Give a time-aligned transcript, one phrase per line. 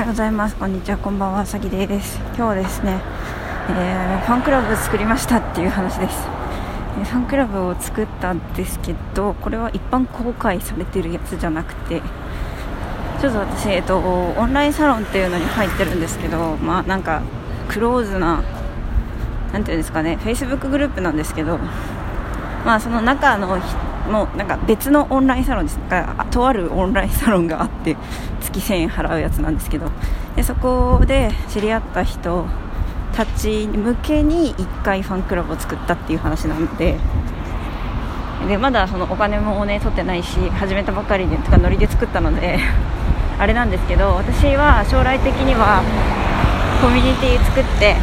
[0.00, 0.56] はようございます。
[0.56, 0.96] こんにちは。
[0.96, 2.16] こんばんはさぎです。
[2.28, 3.02] 今日はですね、
[3.68, 6.26] えー、ファンクラブ作りましたっていう話です、
[6.98, 12.00] えー、ファンクラブを作ったんですけどこれは一般公開されてるやつじゃなくて
[13.20, 17.20] ちょっと私、えっと、オンラインサロンっていうのに入ってるんですけどまあなんか
[17.68, 18.42] クローズな
[19.52, 21.58] なんていうんですかねフェイスブックグループなんですけど
[22.64, 23.48] まあその中の
[24.10, 25.78] もうなんか別のオンラインサロンです。
[25.78, 27.96] かとあるオンラインサロンがあって
[28.50, 29.90] 月1000円払うやつなんですけど
[30.36, 32.46] でそこで知り合った人
[33.14, 36.96] たち向けに1回ファンクラブを作ったっていう話なので
[38.48, 42.58] でまだそのお金もね取ってないし始めたばかりでとかノリで作ったので
[43.38, 45.82] あれなんですけど私は将来的には
[46.80, 47.96] コミュニティ作って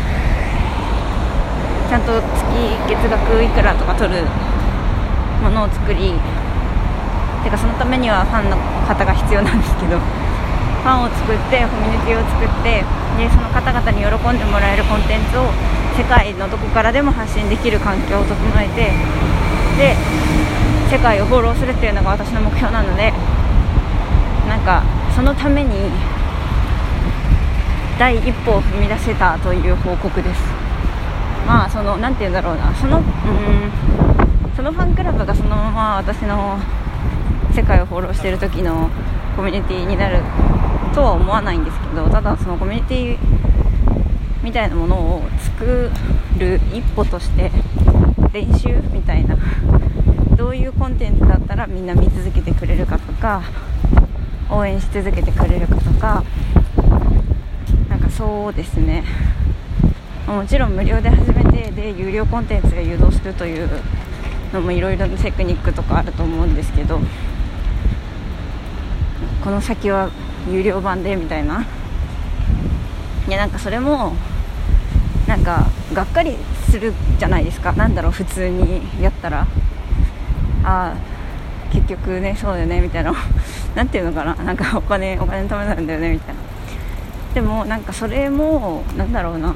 [1.90, 2.46] ちゃんと月
[2.88, 4.24] 月額いくらとか取る
[5.42, 6.14] ものを作り
[7.44, 9.98] てかそのためにはファンの方が必要なんですけど
[10.88, 12.80] ファンを作ってコミュニティを作って
[13.20, 15.52] でその方々に喜んでもらえるコンテンツを
[16.00, 18.96] 世界のどこからでも発信できる環境を整えて
[19.76, 19.96] で
[20.90, 23.12] 世界をフォローするっていうのが私の目標なので
[24.48, 24.82] なんか
[25.14, 25.92] そのために
[28.00, 30.42] 第一歩を踏み出せたという報告です。
[31.46, 32.74] まあその何て言うんだろうな。
[32.76, 33.04] そのうん
[34.56, 36.58] そのファンクラブがそのまま私の
[37.54, 38.90] 世界をフォローしてる時の
[39.36, 40.22] コミュニティになる
[40.98, 43.18] とは思わないんですけどただそのコミュニティ
[44.42, 45.22] みたいなものを
[45.56, 45.92] 作
[46.40, 47.52] る一歩として
[48.34, 49.38] 練習みたいな
[50.36, 53.44] どういうコンテンツだったらみんな見続けてくれるかとか
[54.50, 56.24] 応援し続けてくれるかとか
[57.90, 59.04] なんかそうですね。
[60.26, 63.70] もちろん無料で始めてで有料コンテンツが誘導するという
[64.52, 67.00] のもいろいろなテクニックとかあると思うんですけど
[69.44, 70.10] この先は
[70.52, 71.66] 有料版でみたいな。
[73.28, 74.14] いやなんかそれも
[75.28, 76.38] なんかがっかり
[76.70, 77.74] するじゃないですか。
[77.74, 79.42] なんだろう普通にやったら。
[79.42, 79.46] あ
[80.64, 80.96] あ
[81.72, 83.14] 結局ねそうだよねみたいな。
[83.76, 84.36] 何ていうのかな。
[84.36, 86.42] なんかお金お金のためなんだよねみたいな。
[87.34, 89.54] でもなんかそれもなんだろうな。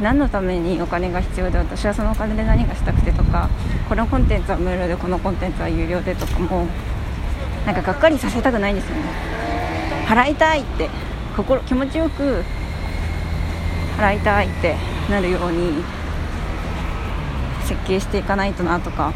[0.00, 3.48] 何のためにお金が必要で私はそのお金で何がしたくてとか
[3.88, 6.66] このコンテンツは無料でこのコンテンツは有料でとかも
[7.66, 9.02] なんかがっかりさせたくないんですよね。
[10.06, 10.88] 払いたいって
[11.36, 12.44] 心気持ちよく
[13.98, 14.76] 払いたいって
[15.10, 15.82] なるように
[17.64, 19.12] 設計していかないとなとか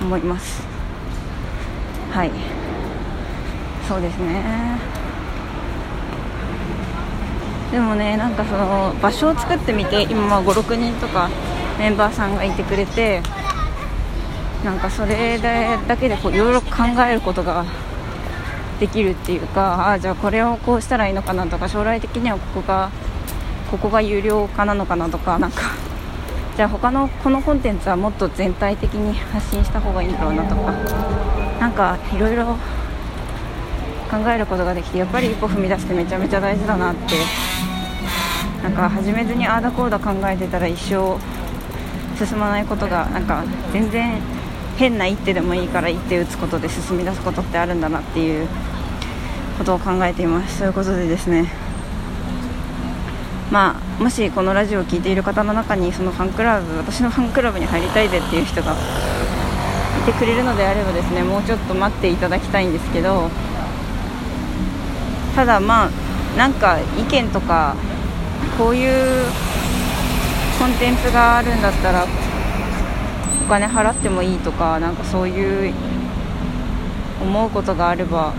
[0.00, 0.62] 思います。
[2.12, 2.30] はい。
[3.88, 4.78] そうですね。
[7.70, 11.30] でもねなんかその場所を作ってみて今56人とか
[11.78, 13.22] メンバーさんがいてくれて
[14.64, 17.64] なんかそれだけでこういろいろ考えることが
[18.78, 22.90] できるっていうかあじゃあこれをこうしたらいいのかなとか将来的にはここが
[23.70, 25.62] ここが有料化なのかなとかなんか
[26.56, 30.72] じゃあ他のこのコンテンツはもっと全体的に発信した方がいいんだろうなとか
[31.58, 32.56] なんかいろいろ
[34.10, 37.14] 考えることができてやっぱり一歩踏み出してめちゃめちゃ大事だなって
[38.62, 41.18] なんか始めずにああだこうだ考えてたら一生
[42.24, 43.42] 進まないことがなんか
[43.72, 44.20] 全然
[44.82, 48.48] 変な一手でもいいから一手打つことで進み出すことってあるんだなっていう
[49.56, 50.58] ことを考えています。
[50.58, 51.48] そういうことでですね。
[53.52, 58.76] まあもしこのラジオを聴いている方の中にそのファンクラブ私のファンクラブに入りたいぜっていう人がい
[60.04, 63.30] てくれるのであればですねもうちょっと待っていただきたいんですけど。
[65.36, 65.90] ただまあ
[66.36, 67.76] なんか意見とか
[68.58, 69.26] こういう
[70.58, 72.04] コンテンツがあるんだったら
[73.46, 75.74] お金払ってもいいとかなんかそういう
[77.22, 78.32] 思うことがあれば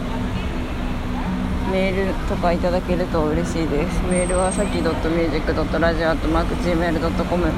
[1.72, 4.02] メールとかいただけると嬉しいです。
[4.04, 7.52] メールはさき .music.radio.gmail.com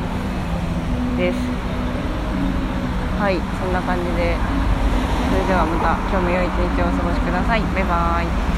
[1.17, 1.37] です。
[3.19, 4.37] はいそんな感じで。
[5.25, 7.61] それではまた今日も良い一日をお過ごしください。
[7.61, 8.54] バイバーイ。